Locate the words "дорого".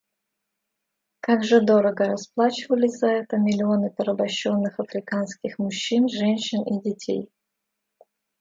1.63-2.05